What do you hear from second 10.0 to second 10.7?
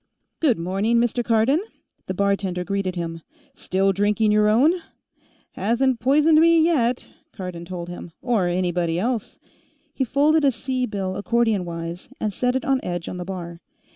folded a